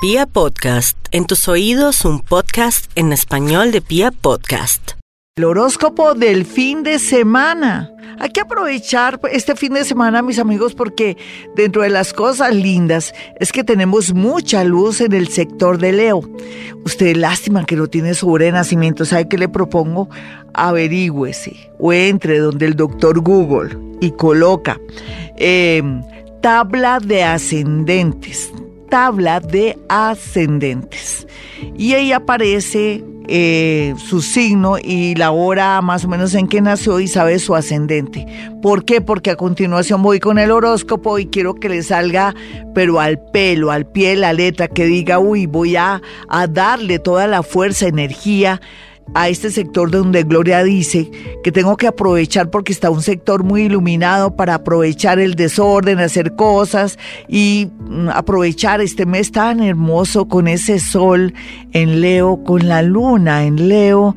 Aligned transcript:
Pia 0.00 0.26
Podcast, 0.26 0.96
en 1.10 1.26
tus 1.26 1.48
oídos 1.48 2.04
un 2.04 2.20
podcast 2.20 2.88
en 2.94 3.12
español 3.12 3.72
de 3.72 3.80
Pia 3.80 4.12
Podcast. 4.12 4.92
El 5.34 5.42
horóscopo 5.42 6.14
del 6.14 6.46
fin 6.46 6.84
de 6.84 7.00
semana. 7.00 7.90
Hay 8.20 8.30
que 8.30 8.42
aprovechar 8.42 9.18
este 9.32 9.56
fin 9.56 9.72
de 9.72 9.84
semana, 9.84 10.22
mis 10.22 10.38
amigos, 10.38 10.76
porque 10.76 11.16
dentro 11.56 11.82
de 11.82 11.88
las 11.88 12.12
cosas 12.12 12.54
lindas 12.54 13.12
es 13.40 13.50
que 13.50 13.64
tenemos 13.64 14.14
mucha 14.14 14.62
luz 14.62 15.00
en 15.00 15.14
el 15.14 15.26
sector 15.30 15.78
de 15.78 15.90
Leo. 15.90 16.20
Usted, 16.84 17.16
lástima 17.16 17.66
que 17.66 17.74
no 17.74 17.88
tiene 17.88 18.14
sobre 18.14 18.52
nacimiento, 18.52 19.04
¿sabe 19.04 19.28
qué 19.28 19.36
le 19.36 19.48
propongo? 19.48 20.08
Averígüese 20.54 21.72
o 21.80 21.92
entre 21.92 22.38
donde 22.38 22.66
el 22.66 22.76
doctor 22.76 23.18
Google 23.18 23.76
y 24.00 24.12
coloca 24.12 24.78
eh, 25.36 25.82
tabla 26.40 27.00
de 27.00 27.24
ascendentes 27.24 28.52
tabla 28.88 29.40
de 29.40 29.78
ascendentes. 29.88 31.26
Y 31.76 31.94
ahí 31.94 32.12
aparece 32.12 33.04
eh, 33.30 33.94
su 33.98 34.22
signo 34.22 34.78
y 34.82 35.14
la 35.14 35.32
hora 35.32 35.80
más 35.82 36.04
o 36.04 36.08
menos 36.08 36.34
en 36.34 36.48
que 36.48 36.60
nació 36.60 36.98
y 36.98 37.08
sabe 37.08 37.38
su 37.38 37.54
ascendente. 37.54 38.26
¿Por 38.62 38.84
qué? 38.84 39.00
Porque 39.00 39.30
a 39.30 39.36
continuación 39.36 40.02
voy 40.02 40.18
con 40.18 40.38
el 40.38 40.50
horóscopo 40.50 41.18
y 41.18 41.26
quiero 41.26 41.54
que 41.54 41.68
le 41.68 41.82
salga, 41.82 42.34
pero 42.74 43.00
al 43.00 43.20
pelo, 43.30 43.70
al 43.70 43.86
pie, 43.86 44.16
la 44.16 44.32
letra, 44.32 44.68
que 44.68 44.86
diga, 44.86 45.18
uy, 45.18 45.46
voy 45.46 45.76
a, 45.76 46.00
a 46.28 46.46
darle 46.46 46.98
toda 46.98 47.26
la 47.26 47.42
fuerza, 47.42 47.86
energía 47.86 48.60
a 49.14 49.28
este 49.28 49.50
sector 49.50 49.90
donde 49.90 50.22
Gloria 50.22 50.62
dice 50.62 51.10
que 51.42 51.52
tengo 51.52 51.76
que 51.76 51.86
aprovechar 51.86 52.50
porque 52.50 52.72
está 52.72 52.90
un 52.90 53.02
sector 53.02 53.42
muy 53.42 53.62
iluminado 53.62 54.36
para 54.36 54.54
aprovechar 54.54 55.18
el 55.18 55.34
desorden, 55.34 55.98
hacer 55.98 56.34
cosas 56.34 56.98
y 57.28 57.68
mm, 57.78 58.08
aprovechar 58.10 58.80
este 58.80 59.06
mes 59.06 59.32
tan 59.32 59.60
hermoso 59.60 60.28
con 60.28 60.48
ese 60.48 60.78
sol 60.78 61.34
en 61.72 62.00
Leo, 62.00 62.42
con 62.44 62.68
la 62.68 62.82
luna 62.82 63.44
en 63.44 63.68
Leo, 63.68 64.14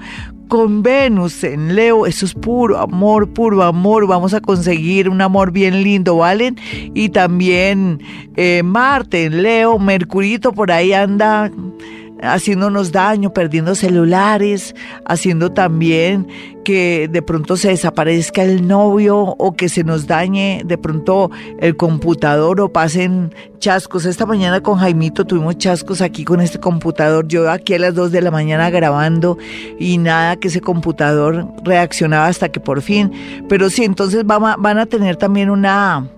con 0.52 0.84
Venus 0.84 1.46
en 1.46 1.76
Leo, 1.76 2.06
eso 2.06 2.26
es 2.26 2.34
puro 2.34 2.78
amor, 2.78 3.32
puro 3.32 3.64
amor, 3.64 4.06
vamos 4.06 4.34
a 4.34 4.42
conseguir 4.42 5.08
un 5.08 5.22
amor 5.22 5.54
bien 5.54 5.82
lindo, 5.82 6.18
¿vale? 6.18 6.54
Y 6.94 7.08
también 7.08 8.02
eh, 8.36 8.62
Marte 8.62 9.24
en 9.24 9.44
Leo, 9.44 9.80
Mercurito 9.80 10.52
por 10.52 10.70
ahí 10.70 10.92
anda 10.92 11.50
haciéndonos 12.22 12.92
daño, 12.92 13.34
perdiendo 13.34 13.76
celulares, 13.76 14.76
haciendo 15.06 15.52
también 15.52 16.28
que 16.64 17.10
de 17.12 17.22
pronto 17.22 17.58
se 17.58 17.70
desaparezca 17.70 18.44
el 18.44 18.68
novio 18.68 19.18
o 19.18 19.56
que 19.56 19.70
se 19.70 19.84
nos 19.84 20.08
dañe 20.08 20.62
de 20.66 20.78
pronto 20.78 21.32
el 21.60 21.76
computador 21.76 22.62
o 22.62 22.72
pasen 22.72 23.34
chascos. 23.60 24.06
Esta 24.06 24.26
mañana 24.26 24.62
con 24.62 24.78
Jaimito 24.78 25.26
tuvimos 25.26 25.58
chascos 25.58 26.02
aquí 26.02 26.24
con 26.24 26.42
este 26.42 26.60
computador. 26.60 27.28
Yo 27.28 27.50
aquí 27.50 27.74
a 27.74 27.80
las 27.80 27.96
2 27.96 28.12
de 28.12 28.22
la 28.22 28.32
mañana 28.32 28.70
grabando 28.70 29.38
y 29.80 29.98
nada 29.98 30.36
que 30.36 30.50
ese 30.50 30.62
computador 30.62 31.48
reaccionaba 31.64 32.28
hasta 32.28 32.50
que 32.50 32.60
por 32.60 32.82
fin. 32.82 33.12
Pero 33.50 33.70
sí, 33.70 33.84
entonces 33.84 34.26
van 34.26 34.78
a, 34.78 34.86
tener 34.86 35.16
también 35.16 35.50
una, 35.50 36.10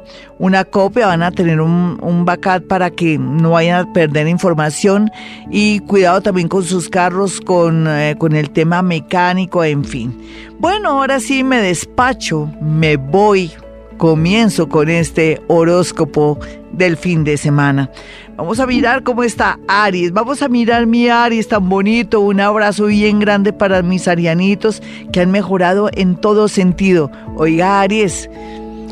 una 0.44 0.66
copia, 0.66 1.08
van 1.08 1.24
a 1.24 1.32
tener 1.32 1.62
un, 1.62 1.98
un 2.02 2.26
backup 2.26 2.68
para 2.68 2.90
que 2.90 3.18
no 3.18 3.52
vayan 3.52 3.80
a 3.88 3.94
perder 3.94 4.28
información 4.28 5.10
y 5.50 5.80
cuidado 5.80 6.20
también 6.20 6.50
con 6.50 6.66
sus 6.66 6.90
carros, 6.90 7.40
con, 7.40 7.88
eh, 7.88 8.16
con 8.18 8.36
el 8.36 8.50
tema 8.50 8.82
mecánico, 8.82 9.64
en 9.64 9.86
fin. 9.86 10.14
Bueno, 10.60 10.90
ahora 10.90 11.22
sí 11.22 11.46
me 11.46 11.62
despacho, 11.62 12.52
me 12.60 12.98
voy, 12.98 13.54
comienzo 13.98 14.68
con 14.68 14.90
este 14.90 15.42
horóscopo 15.48 16.38
del 16.74 16.98
fin 16.98 17.24
de 17.24 17.38
semana. 17.38 17.90
Vamos 18.36 18.60
a 18.60 18.68
mirar 18.68 19.04
cómo 19.04 19.24
está 19.24 19.60
Aries. 19.70 20.12
Vamos 20.12 20.42
a 20.42 20.50
mirar 20.50 20.88
mi 20.88 21.08
Aries 21.08 21.48
tan 21.48 21.70
bonito. 21.70 22.20
Un 22.20 22.42
abrazo 22.42 22.88
bien 22.88 23.20
grande 23.20 23.54
para 23.54 23.82
mis 23.82 24.10
arianitos 24.10 24.82
que 25.14 25.22
han 25.22 25.32
mejorado 25.32 25.90
en 25.94 26.16
todo 26.16 26.50
sentido. 26.50 27.10
Oiga, 27.38 27.80
Aries, 27.80 28.30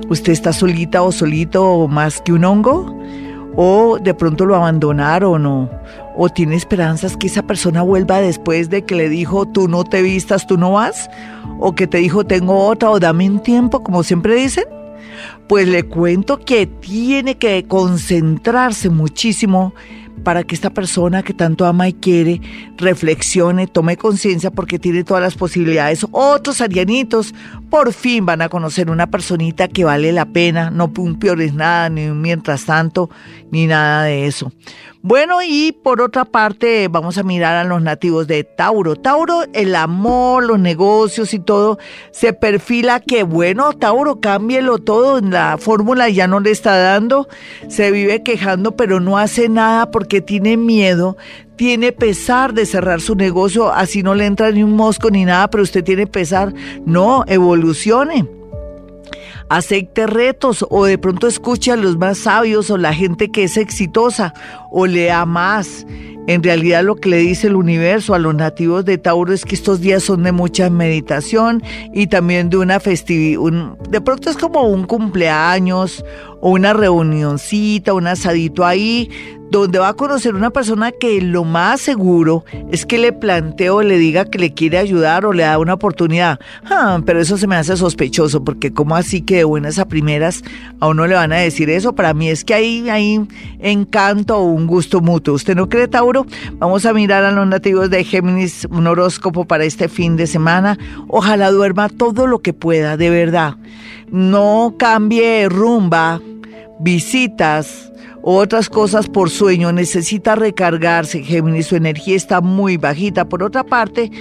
¿usted 0.10 0.34
está 0.34 0.54
solita 0.54 1.02
o 1.02 1.12
solito 1.12 1.88
más 1.88 2.22
que 2.22 2.34
un 2.34 2.46
hongo? 2.46 2.98
¿O 3.56 4.00
de 4.00 4.14
pronto 4.14 4.46
lo 4.46 4.56
abandonaron 4.56 5.46
o 5.46 5.70
¿O 6.16 6.30
tiene 6.30 6.56
esperanzas 6.56 7.16
que 7.16 7.28
esa 7.28 7.44
persona 7.44 7.82
vuelva 7.82 8.20
después 8.20 8.70
de 8.70 8.84
que 8.84 8.96
le 8.96 9.10
dijo 9.10 9.46
tú 9.46 9.68
no 9.68 9.84
te 9.84 10.02
vistas, 10.02 10.46
tú 10.46 10.58
no 10.58 10.74
vas? 10.74 11.10
¿O 11.60 11.74
que 11.74 11.88
te 11.88 12.00
dijo 12.00 12.26
tengo 12.26 12.66
otra 12.66 12.90
o 12.90 13.00
dame 13.00 13.30
un 13.30 13.40
tiempo, 13.42 13.82
como 13.82 14.04
siempre 14.04 14.36
dicen? 14.36 14.66
Pues 15.52 15.68
le 15.68 15.84
cuento 15.84 16.40
que 16.40 16.66
tiene 16.66 17.38
que 17.38 17.66
concentrarse 17.68 18.90
muchísimo 18.90 19.74
para 20.24 20.44
que 20.44 20.56
esta 20.56 20.70
persona 20.70 21.24
que 21.24 21.34
tanto 21.34 21.66
ama 21.66 21.90
y 21.90 21.94
quiere 21.94 22.40
reflexione, 22.78 23.68
tome 23.68 23.98
conciencia 23.98 24.50
porque 24.50 24.80
tiene 24.80 25.04
todas 25.04 25.22
las 25.22 25.36
posibilidades. 25.36 26.06
Otros 26.12 26.62
arianitos 26.62 27.36
por 27.70 27.92
fin 27.92 28.26
van 28.26 28.42
a 28.42 28.48
conocer 28.48 28.90
una 28.90 29.08
personita 29.08 29.68
que 29.68 29.84
vale 29.84 30.14
la 30.14 30.26
pena, 30.26 30.70
no 30.70 30.90
un 30.98 31.20
es 31.42 31.54
nada, 31.54 31.90
ni 31.90 32.08
un 32.08 32.22
mientras 32.22 32.66
tanto, 32.66 33.10
ni 33.52 33.68
nada 33.68 34.04
de 34.04 34.28
eso. 34.28 34.54
Bueno, 35.04 35.40
y 35.42 35.72
por 35.72 36.00
otra 36.00 36.26
parte, 36.26 36.88
vamos 36.88 37.18
a 37.18 37.24
mirar 37.24 37.56
a 37.56 37.64
los 37.64 37.82
nativos 37.82 38.28
de 38.28 38.44
Tauro. 38.44 38.96
Tauro, 38.96 39.46
el 39.54 39.76
amor, 39.76 40.44
los 40.44 40.60
negocios 40.60 41.34
y 41.34 41.40
todo, 41.40 41.80
se 42.12 42.34
perfila 42.34 43.00
que, 43.00 43.24
bueno, 43.24 43.74
Tauro, 43.74 44.20
cámbielo 44.20 44.78
todo, 44.78 45.18
en 45.18 45.32
la 45.32 45.41
fórmula 45.58 46.10
ya 46.10 46.28
no 46.28 46.40
le 46.40 46.52
está 46.52 46.78
dando, 46.78 47.28
se 47.68 47.92
vive 47.92 48.24
quejando, 48.24 48.76
pero 48.76 49.00
no 49.00 49.18
hace 49.18 49.50
nada 49.50 49.92
porque 49.92 50.22
tiene 50.22 50.58
miedo 50.58 51.18
tiene 51.62 51.92
pesar 51.92 52.56
de 52.56 52.66
cerrar 52.66 53.02
su 53.02 53.14
negocio, 53.14 53.72
así 53.72 54.02
no 54.02 54.16
le 54.16 54.26
entra 54.26 54.50
ni 54.50 54.64
un 54.64 54.76
mosco 54.76 55.12
ni 55.12 55.26
nada, 55.26 55.48
pero 55.52 55.62
usted 55.62 55.84
tiene 55.84 56.08
pesar. 56.08 56.56
No, 56.88 57.24
evolucione. 57.28 58.28
Acepte 59.48 60.08
retos 60.08 60.66
o 60.72 60.86
de 60.86 60.98
pronto 60.98 61.28
escuche 61.28 61.72
a 61.72 61.76
los 61.76 61.98
más 61.98 62.18
sabios 62.18 62.72
o 62.72 62.78
la 62.78 62.96
gente 62.96 63.30
que 63.30 63.44
es 63.44 63.58
exitosa 63.58 64.34
o 64.72 64.88
lea 64.88 65.26
más. 65.26 65.86
En 66.28 66.44
realidad 66.44 66.84
lo 66.84 66.96
que 66.96 67.10
le 67.10 67.18
dice 67.18 67.48
el 67.48 67.56
universo 67.56 68.14
a 68.14 68.20
los 68.20 68.36
nativos 68.36 68.86
de 68.86 68.98
Tauro 68.98 69.34
es 69.34 69.44
que 69.44 69.56
estos 69.56 69.82
días 69.82 70.04
son 70.04 70.24
de 70.24 70.32
mucha 70.32 70.70
meditación 70.70 71.64
y 71.94 72.08
también 72.08 72.50
de 72.50 72.58
una 72.58 72.80
festividad. 72.80 73.42
De 73.90 74.02
pronto 74.02 74.30
es 74.30 74.38
como 74.38 74.62
un 74.64 74.86
cumpleaños 74.86 76.06
o 76.40 76.52
una 76.52 76.74
reunioncita, 76.74 77.94
un 77.94 78.08
asadito 78.08 78.66
ahí, 78.66 79.10
donde 79.52 79.80
va 79.80 79.90
a 79.90 79.94
conocer 79.94 80.34
una 80.34 80.50
persona 80.50 80.94
que 80.94 81.22
lo 81.22 81.44
más 81.44 81.82
seguro 81.82 82.46
es 82.72 82.86
que 82.86 82.98
le 82.98 83.12
plantee 83.12 83.70
o 83.70 83.82
le 83.82 83.98
diga 83.98 84.24
que 84.24 84.40
le 84.40 84.54
quiere 84.54 84.78
ayudar 84.78 85.26
o 85.26 85.34
le 85.34 85.44
da 85.44 85.60
una 85.60 85.74
oportunidad. 85.74 86.40
Ah, 86.64 87.02
pero 87.06 87.20
eso 87.20 87.38
se 87.38 87.48
me 87.48 87.58
hace 87.58 87.76
sospechoso, 87.76 88.46
porque 88.46 88.72
como 88.72 88.96
así 88.96 89.22
que 89.22 89.38
de 89.38 89.44
buenas 89.44 89.78
a 89.78 89.90
primeras 89.90 90.42
a 90.80 90.88
uno 90.88 91.06
le 91.06 91.16
van 91.16 91.34
a 91.34 91.38
decir 91.38 91.70
eso? 91.70 91.94
Para 91.94 92.14
mí 92.14 92.30
es 92.30 92.46
que 92.46 92.54
hay, 92.54 92.90
hay 92.90 93.28
encanto 93.60 94.42
un 94.42 94.61
gusto 94.68 95.02
mutuo. 95.02 95.34
¿Usted 95.34 95.56
no 95.56 95.70
cree, 95.70 95.88
Tauro? 95.88 96.26
Vamos 96.54 96.86
a 96.86 96.94
mirar 96.94 97.24
a 97.24 97.32
los 97.32 97.48
nativos 97.48 97.90
de 97.90 98.04
Géminis 98.04 98.68
un 98.70 98.88
horóscopo 98.88 99.46
para 99.46 99.66
este 99.66 99.90
fin 99.90 100.18
de 100.18 100.28
semana. 100.28 100.78
Ojalá 101.08 101.52
duerma 101.52 101.90
todo 101.90 102.28
lo 102.28 102.40
que 102.40 102.54
pueda, 102.54 102.98
de 102.98 103.10
verdad. 103.10 103.56
No 104.10 104.76
cambie 104.78 105.48
rumba, 105.50 106.22
visitas, 106.80 107.92
otras 108.24 108.70
cosas 108.70 109.08
por 109.08 109.32
sueño, 109.32 109.72
necesita 109.72 110.36
recargarse, 110.36 111.24
Géminis, 111.24 111.68
su 111.68 111.76
energía 111.76 112.16
está 112.16 112.40
muy 112.40 112.78
bajita. 112.78 113.28
Por 113.28 113.42
otra 113.42 113.64
parte, 113.64 114.12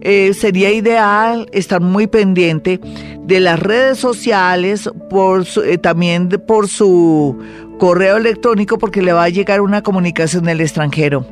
eh, 0.00 0.32
sería 0.32 0.72
ideal 0.72 1.46
estar 1.52 1.82
muy 1.82 2.06
pendiente 2.06 2.80
de 3.22 3.40
las 3.40 3.60
redes 3.60 3.98
sociales, 3.98 4.88
por 5.10 5.46
eh, 5.64 5.76
también 5.76 6.30
por 6.46 6.68
su 6.68 7.38
correo 7.80 8.18
electrónico 8.18 8.76
porque 8.76 9.00
le 9.00 9.14
va 9.14 9.24
a 9.24 9.28
llegar 9.30 9.62
una 9.62 9.82
comunicación 9.82 10.44
del 10.44 10.60
extranjero. 10.60 11.24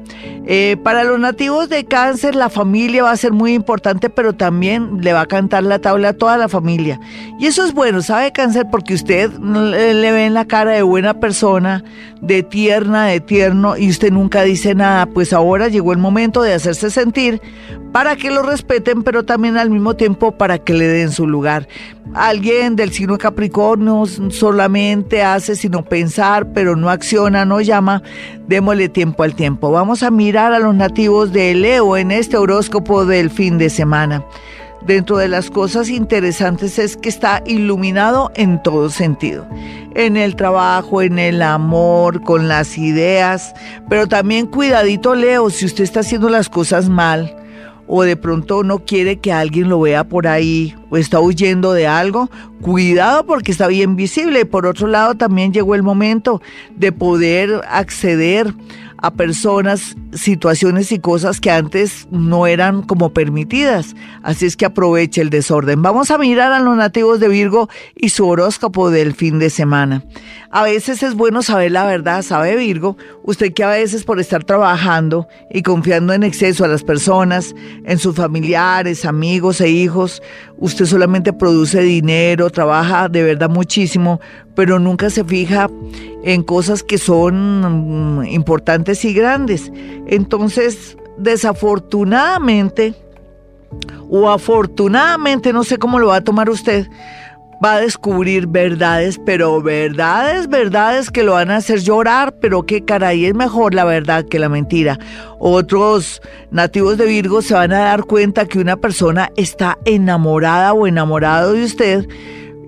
Eh, 0.50 0.78
para 0.82 1.04
los 1.04 1.20
nativos 1.20 1.68
de 1.68 1.84
cáncer, 1.84 2.34
la 2.34 2.48
familia 2.48 3.02
va 3.02 3.10
a 3.10 3.16
ser 3.18 3.32
muy 3.32 3.52
importante, 3.52 4.08
pero 4.08 4.32
también 4.32 5.02
le 5.02 5.12
va 5.12 5.20
a 5.20 5.26
cantar 5.26 5.62
la 5.62 5.78
tabla 5.78 6.08
a 6.08 6.12
toda 6.14 6.38
la 6.38 6.48
familia. 6.48 6.98
Y 7.38 7.44
eso 7.44 7.66
es 7.66 7.74
bueno, 7.74 8.00
¿sabe 8.00 8.32
cáncer? 8.32 8.64
Porque 8.70 8.94
usted 8.94 9.30
le 9.30 10.10
ve 10.10 10.24
en 10.24 10.32
la 10.32 10.46
cara 10.46 10.70
de 10.70 10.80
buena 10.80 11.20
persona, 11.20 11.84
de 12.22 12.42
tierna, 12.42 13.04
de 13.04 13.20
tierno, 13.20 13.76
y 13.76 13.90
usted 13.90 14.10
nunca 14.10 14.42
dice 14.42 14.74
nada. 14.74 15.04
Pues 15.04 15.34
ahora 15.34 15.68
llegó 15.68 15.92
el 15.92 15.98
momento 15.98 16.40
de 16.40 16.54
hacerse 16.54 16.90
sentir 16.90 17.42
para 17.92 18.16
que 18.16 18.30
lo 18.30 18.42
respeten, 18.42 19.02
pero 19.02 19.24
también 19.24 19.58
al 19.58 19.68
mismo 19.68 19.96
tiempo 19.96 20.32
para 20.32 20.56
que 20.58 20.72
le 20.72 20.88
den 20.88 21.12
su 21.12 21.26
lugar. 21.26 21.68
Alguien 22.14 22.74
del 22.74 22.90
signo 22.92 23.18
Capricornio 23.18 24.06
solamente 24.30 25.22
hace 25.22 25.56
sino 25.56 25.84
pensar, 25.84 26.54
pero 26.54 26.74
no 26.74 26.88
acciona, 26.88 27.44
no 27.44 27.60
llama. 27.60 28.02
Démosle 28.46 28.88
tiempo 28.88 29.24
al 29.24 29.34
tiempo. 29.34 29.70
Vamos 29.70 30.02
a 30.02 30.10
mirar 30.10 30.37
a 30.38 30.60
los 30.60 30.72
nativos 30.72 31.32
de 31.32 31.52
Leo 31.52 31.96
en 31.96 32.12
este 32.12 32.36
horóscopo 32.36 33.04
del 33.04 33.28
fin 33.28 33.58
de 33.58 33.68
semana. 33.68 34.24
dentro 34.82 35.16
de 35.16 35.26
las 35.26 35.50
cosas 35.50 35.88
interesantes 35.88 36.78
es 36.78 36.96
que 36.96 37.08
está 37.08 37.42
iluminado 37.44 38.30
en 38.36 38.62
todo 38.62 38.88
sentido. 38.88 39.44
En 39.96 40.16
el 40.16 40.36
trabajo, 40.36 41.02
en 41.02 41.18
el 41.18 41.42
amor, 41.42 42.22
con 42.22 42.46
las 42.46 42.78
ideas, 42.78 43.52
pero 43.88 44.06
también 44.06 44.46
cuidadito 44.46 45.16
Leo, 45.16 45.50
si 45.50 45.66
usted 45.66 45.82
está 45.82 46.00
haciendo 46.00 46.28
las 46.28 46.48
cosas 46.48 46.88
mal 46.88 47.34
o 47.88 48.04
de 48.04 48.16
pronto 48.16 48.62
no 48.62 48.78
quiere 48.78 49.16
que 49.16 49.32
alguien 49.32 49.68
lo 49.68 49.80
vea 49.80 50.04
por 50.04 50.28
ahí 50.28 50.76
o 50.88 50.96
está 50.96 51.18
huyendo 51.18 51.72
de 51.72 51.88
algo, 51.88 52.30
cuidado 52.62 53.26
porque 53.26 53.50
está 53.50 53.66
bien 53.66 53.96
visible. 53.96 54.46
Por 54.46 54.66
otro 54.66 54.86
lado, 54.86 55.16
también 55.16 55.52
llegó 55.52 55.74
el 55.74 55.82
momento 55.82 56.40
de 56.76 56.92
poder 56.92 57.62
acceder 57.68 58.54
a 59.00 59.12
personas, 59.12 59.96
situaciones 60.12 60.90
y 60.92 60.98
cosas 60.98 61.40
que 61.40 61.50
antes 61.50 62.08
no 62.10 62.46
eran 62.46 62.82
como 62.82 63.10
permitidas. 63.10 63.94
Así 64.22 64.46
es 64.46 64.56
que 64.56 64.66
aproveche 64.66 65.20
el 65.20 65.30
desorden. 65.30 65.82
Vamos 65.82 66.10
a 66.10 66.18
mirar 66.18 66.52
a 66.52 66.60
los 66.60 66.76
nativos 66.76 67.20
de 67.20 67.28
Virgo 67.28 67.68
y 67.94 68.10
su 68.10 68.26
horóscopo 68.26 68.90
del 68.90 69.14
fin 69.14 69.38
de 69.38 69.50
semana. 69.50 70.04
A 70.50 70.64
veces 70.64 71.02
es 71.02 71.14
bueno 71.14 71.42
saber 71.42 71.72
la 71.72 71.84
verdad, 71.84 72.22
sabe 72.22 72.56
Virgo, 72.56 72.96
usted 73.22 73.52
que 73.52 73.64
a 73.64 73.70
veces 73.70 74.04
por 74.04 74.18
estar 74.18 74.44
trabajando 74.44 75.28
y 75.50 75.62
confiando 75.62 76.12
en 76.12 76.22
exceso 76.22 76.64
a 76.64 76.68
las 76.68 76.82
personas, 76.82 77.54
en 77.84 77.98
sus 77.98 78.16
familiares, 78.16 79.04
amigos 79.04 79.60
e 79.60 79.68
hijos, 79.68 80.22
usted 80.56 80.86
solamente 80.86 81.32
produce 81.32 81.82
dinero, 81.82 82.50
trabaja 82.50 83.08
de 83.08 83.22
verdad 83.22 83.50
muchísimo, 83.50 84.20
pero 84.58 84.80
nunca 84.80 85.08
se 85.08 85.22
fija 85.22 85.70
en 86.24 86.42
cosas 86.42 86.82
que 86.82 86.98
son 86.98 88.18
mm, 88.18 88.24
importantes 88.24 89.04
y 89.04 89.14
grandes. 89.14 89.70
Entonces, 90.08 90.98
desafortunadamente, 91.16 92.96
o 94.10 94.28
afortunadamente, 94.28 95.52
no 95.52 95.62
sé 95.62 95.78
cómo 95.78 96.00
lo 96.00 96.08
va 96.08 96.16
a 96.16 96.24
tomar 96.24 96.50
usted, 96.50 96.88
va 97.64 97.74
a 97.74 97.80
descubrir 97.80 98.48
verdades, 98.48 99.20
pero 99.24 99.62
verdades, 99.62 100.48
verdades 100.48 101.12
que 101.12 101.22
lo 101.22 101.34
van 101.34 101.52
a 101.52 101.58
hacer 101.58 101.78
llorar, 101.78 102.34
pero 102.40 102.66
qué 102.66 102.84
caray, 102.84 103.26
es 103.26 103.36
mejor 103.36 103.74
la 103.74 103.84
verdad 103.84 104.24
que 104.24 104.40
la 104.40 104.48
mentira. 104.48 104.98
Otros 105.38 106.20
nativos 106.50 106.98
de 106.98 107.06
Virgo 107.06 107.42
se 107.42 107.54
van 107.54 107.72
a 107.72 107.78
dar 107.78 108.06
cuenta 108.06 108.46
que 108.46 108.58
una 108.58 108.76
persona 108.76 109.30
está 109.36 109.78
enamorada 109.84 110.72
o 110.72 110.88
enamorado 110.88 111.52
de 111.52 111.62
usted 111.62 112.08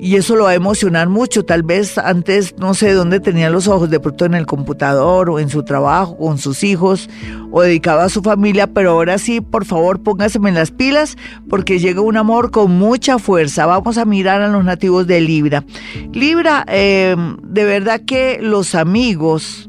y 0.01 0.17
eso 0.17 0.35
lo 0.35 0.45
va 0.45 0.51
a 0.51 0.55
emocionar 0.55 1.09
mucho. 1.09 1.45
Tal 1.45 1.63
vez 1.63 1.99
antes 1.99 2.55
no 2.57 2.73
sé 2.73 2.93
dónde 2.93 3.21
tenía 3.21 3.51
los 3.51 3.69
ojos, 3.69 3.91
de 3.91 4.01
pronto 4.01 4.25
en 4.25 4.35
el 4.35 4.47
computador 4.47 5.29
o 5.29 5.39
en 5.39 5.51
su 5.51 5.63
trabajo, 5.63 6.17
con 6.17 6.39
sus 6.39 6.65
hijos 6.65 7.11
o 7.53 7.61
dedicado 7.63 8.01
a 8.01 8.09
su 8.09 8.23
familia, 8.23 8.67
pero 8.67 8.93
ahora 8.93 9.19
sí, 9.19 9.41
por 9.41 9.67
favor, 9.67 10.03
póngaseme 10.03 10.49
en 10.49 10.55
las 10.55 10.71
pilas 10.71 11.17
porque 11.49 11.79
llega 11.79 12.01
un 12.01 12.17
amor 12.17 12.51
con 12.51 12.71
mucha 12.73 13.19
fuerza. 13.19 13.67
Vamos 13.67 13.99
a 13.99 14.07
mirar 14.07 14.41
a 14.41 14.49
los 14.49 14.65
nativos 14.65 15.07
de 15.07 15.21
Libra. 15.21 15.65
Libra, 16.13 16.65
eh, 16.69 17.15
de 17.43 17.65
verdad 17.65 18.01
que 18.07 18.39
los 18.41 18.75
amigos, 18.75 19.69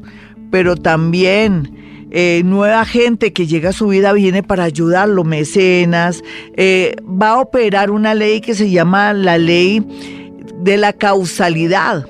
pero 0.50 0.76
también... 0.76 1.78
Eh, 2.14 2.42
nueva 2.44 2.84
gente 2.84 3.32
que 3.32 3.46
llega 3.46 3.70
a 3.70 3.72
su 3.72 3.88
vida 3.88 4.12
viene 4.12 4.42
para 4.42 4.64
ayudarlo, 4.64 5.24
mecenas, 5.24 6.22
eh, 6.58 6.94
va 7.02 7.30
a 7.30 7.40
operar 7.40 7.90
una 7.90 8.12
ley 8.12 8.42
que 8.42 8.54
se 8.54 8.70
llama 8.70 9.14
la 9.14 9.38
ley 9.38 9.82
de 10.62 10.76
la 10.76 10.92
causalidad. 10.92 12.06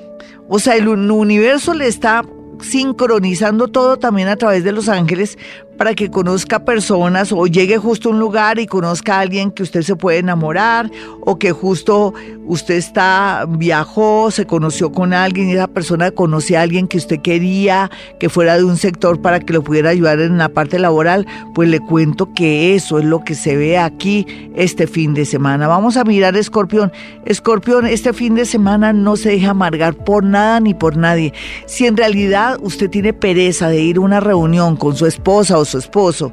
O 0.47 0.59
sea, 0.59 0.75
el 0.75 0.87
universo 0.87 1.73
le 1.73 1.87
está 1.87 2.23
sincronizando 2.61 3.67
todo 3.67 3.97
también 3.97 4.27
a 4.27 4.35
través 4.35 4.63
de 4.63 4.71
los 4.71 4.87
ángeles 4.87 5.37
para 5.77 5.93
que 5.93 6.09
conozca 6.09 6.65
personas 6.65 7.31
o 7.31 7.47
llegue 7.47 7.77
justo 7.77 8.09
a 8.09 8.11
un 8.11 8.19
lugar 8.19 8.59
y 8.59 8.67
conozca 8.67 9.17
a 9.17 9.19
alguien 9.21 9.51
que 9.51 9.63
usted 9.63 9.81
se 9.81 9.95
puede 9.95 10.19
enamorar 10.19 10.89
o 11.21 11.37
que 11.37 11.51
justo 11.51 12.13
usted 12.45 12.75
está 12.75 13.45
viajó, 13.47 14.31
se 14.31 14.45
conoció 14.45 14.91
con 14.91 15.13
alguien 15.13 15.49
y 15.49 15.53
esa 15.53 15.67
persona 15.67 16.11
conocía 16.11 16.59
a 16.59 16.63
alguien 16.63 16.87
que 16.87 16.97
usted 16.97 17.19
quería 17.21 17.89
que 18.19 18.29
fuera 18.29 18.57
de 18.57 18.63
un 18.63 18.77
sector 18.77 19.21
para 19.21 19.39
que 19.39 19.53
lo 19.53 19.63
pudiera 19.63 19.89
ayudar 19.89 20.19
en 20.19 20.37
la 20.37 20.49
parte 20.49 20.79
laboral, 20.79 21.25
pues 21.53 21.69
le 21.69 21.79
cuento 21.79 22.33
que 22.33 22.75
eso 22.75 22.99
es 22.99 23.05
lo 23.05 23.23
que 23.23 23.35
se 23.35 23.55
ve 23.55 23.77
aquí 23.77 24.25
este 24.55 24.87
fin 24.87 25.13
de 25.13 25.25
semana. 25.25 25.67
Vamos 25.67 25.97
a 25.97 26.03
mirar 26.03 26.35
Escorpión. 26.35 26.91
Escorpión, 27.25 27.87
este 27.87 28.13
fin 28.13 28.35
de 28.35 28.45
semana 28.45 28.93
no 28.93 29.15
se 29.15 29.29
deja 29.29 29.51
amargar 29.51 29.95
por 29.95 30.23
nada 30.23 30.59
ni 30.59 30.73
por 30.73 30.97
nadie. 30.97 31.33
Si 31.65 31.85
en 31.85 31.97
realidad 31.97 32.57
usted 32.61 32.89
tiene 32.89 33.13
pereza 33.13 33.69
de 33.69 33.81
ir 33.81 33.97
a 33.97 34.01
una 34.01 34.19
reunión 34.19 34.75
con 34.75 34.95
su 34.95 35.05
esposa 35.05 35.57
o 35.57 35.62
su 35.65 35.77
esposo, 35.77 36.31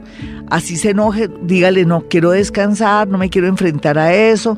así 0.48 0.76
se 0.76 0.90
enoje, 0.90 1.28
dígale, 1.42 1.84
no 1.84 2.02
quiero 2.08 2.30
descansar, 2.30 3.08
no 3.08 3.18
me 3.18 3.30
quiero 3.30 3.48
enfrentar 3.48 3.98
a 3.98 4.14
eso, 4.14 4.56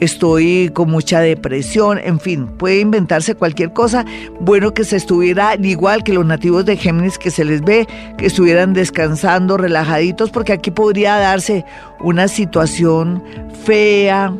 estoy 0.00 0.70
con 0.74 0.90
mucha 0.90 1.20
depresión, 1.20 1.98
en 1.98 2.20
fin, 2.20 2.46
puede 2.46 2.80
inventarse 2.80 3.34
cualquier 3.34 3.72
cosa. 3.72 4.04
Bueno 4.40 4.74
que 4.74 4.84
se 4.84 4.96
estuviera 4.96 5.56
igual 5.56 6.04
que 6.04 6.12
los 6.12 6.24
nativos 6.24 6.64
de 6.64 6.76
Géminis 6.76 7.18
que 7.18 7.30
se 7.30 7.44
les 7.44 7.62
ve, 7.62 7.86
que 8.16 8.26
estuvieran 8.26 8.72
descansando, 8.72 9.56
relajaditos, 9.56 10.30
porque 10.30 10.52
aquí 10.52 10.70
podría 10.70 11.16
darse 11.16 11.64
una 12.00 12.28
situación 12.28 13.22
fea, 13.64 14.32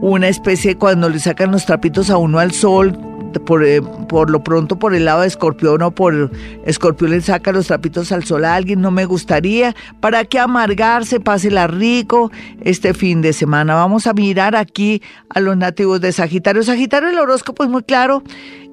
una 0.00 0.28
especie 0.28 0.76
cuando 0.76 1.08
le 1.08 1.18
sacan 1.18 1.52
los 1.52 1.66
trapitos 1.66 2.10
a 2.10 2.16
uno 2.16 2.38
al 2.38 2.52
sol, 2.52 2.98
por, 3.40 3.64
eh, 3.64 3.82
por 4.08 4.30
lo 4.30 4.42
pronto 4.42 4.78
por 4.78 4.94
el 4.94 5.04
lado 5.04 5.22
de 5.22 5.28
escorpión 5.28 5.82
o 5.82 5.90
por 5.90 6.30
escorpión 6.64 7.10
le 7.10 7.20
saca 7.20 7.52
los 7.52 7.66
trapitos 7.66 8.12
al 8.12 8.24
sol 8.24 8.44
a 8.44 8.54
alguien, 8.54 8.80
no 8.80 8.90
me 8.90 9.04
gustaría. 9.04 9.74
¿Para 10.00 10.24
que 10.24 10.38
amargarse? 10.38 11.20
Pásela 11.20 11.66
rico 11.66 12.30
este 12.62 12.94
fin 12.94 13.22
de 13.22 13.32
semana. 13.32 13.74
Vamos 13.74 14.06
a 14.06 14.12
mirar 14.12 14.56
aquí 14.56 15.02
a 15.28 15.40
los 15.40 15.56
nativos 15.56 16.00
de 16.00 16.12
Sagitario. 16.12 16.62
Sagitario, 16.62 17.10
el 17.10 17.18
horóscopo 17.18 17.64
es 17.64 17.70
muy 17.70 17.82
claro. 17.82 18.22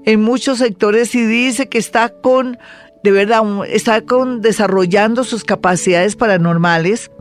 En 0.06 0.22
muchos 0.22 0.60
sectores 0.60 1.14
y 1.16 1.26
dice 1.26 1.68
que 1.68 1.78
está 1.78 2.10
con, 2.10 2.58
de 3.04 3.12
verdad, 3.12 3.44
está 3.68 4.02
con 4.02 4.42
desarrollando 4.42 5.24
sus 5.24 5.44
capacidades 5.44 6.16
paranormales 6.16 7.12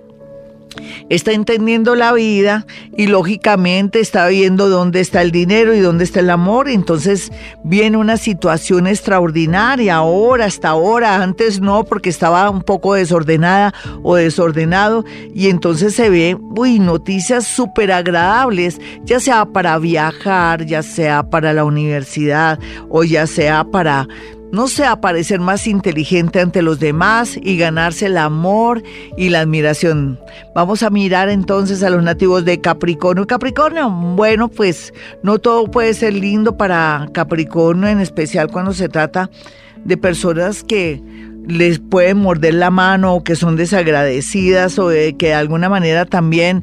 está 1.09 1.33
entendiendo 1.33 1.95
la 1.95 2.13
vida 2.13 2.67
y 2.97 3.07
lógicamente 3.07 4.01
está 4.01 4.27
viendo 4.29 4.69
dónde 4.69 5.01
está 5.01 5.23
el 5.23 5.31
dinero 5.31 5.75
y 5.75 5.81
dónde 5.81 6.05
está 6.05 6.21
el 6.21 6.31
amor. 6.31 6.69
Entonces 6.69 7.31
viene 7.65 7.97
una 7.97 8.17
situación 8.17 8.87
extraordinaria 8.87 9.97
ahora, 9.97 10.47
hasta 10.47 10.69
ahora, 10.69 11.23
antes 11.23 11.61
no, 11.61 11.85
porque 11.85 12.11
estaba 12.11 12.51
un 12.51 12.63
poco 12.63 12.95
desordenada 12.95 13.75
o 14.03 14.17
desordenado. 14.17 15.05
Y 15.35 15.49
entonces 15.49 15.95
se 15.95 16.11
ve, 16.11 16.37
uy, 16.57 16.79
noticias 16.79 17.47
súper 17.47 17.93
agradables, 17.93 18.81
ya 19.05 19.21
sea 19.21 19.45
para 19.47 19.79
viajar, 19.79 20.65
ya 20.67 20.83
sea 20.83 21.23
para 21.23 21.53
la 21.53 21.65
universidad 21.65 22.59
o 22.89 23.05
ya 23.05 23.27
sea 23.27 23.65
para 23.65 24.09
no 24.53 24.69
sea 24.69 25.01
parecer 25.01 25.41
más 25.41 25.67
inteligente 25.67 26.41
ante 26.41 26.63
los 26.63 26.79
demás 26.79 27.39
y 27.43 27.57
ganarse 27.57 28.07
el 28.07 28.17
amor 28.17 28.83
y 29.17 29.29
la 29.29 29.41
admiración. 29.41 30.19
Vamos 30.55 30.83
a 30.83 30.91
mirar 30.91 31.29
entonces 31.29 31.83
a 31.83 31.91
los 31.91 32.03
nativos 32.03 32.45
de 32.45 32.61
Capricornio. 32.61 33.27
Capricornio, 33.27 33.91
bueno, 33.91 34.49
pues 34.49 34.93
no 35.23 35.39
todo 35.39 35.71
puede 35.71 35.95
ser 35.95 36.15
lindo 36.15 36.57
para 36.57 37.09
Capricornio, 37.13 37.89
en 37.89 38.01
especial 38.01 38.51
cuando 38.51 38.73
se 38.73 38.89
trata 38.89 39.31
de 39.85 39.97
personas 39.97 40.65
que 40.65 41.03
les 41.47 41.79
pueden 41.79 42.19
morder 42.19 42.55
la 42.55 42.71
mano 42.71 43.15
o 43.15 43.25
que 43.25 43.35
son 43.35 43.57
desagradecidas 43.57 44.79
o 44.79 44.89
de 44.89 45.17
que 45.17 45.29
de 45.29 45.35
alguna 45.35 45.71
manera 45.71 46.05
también 46.05 46.63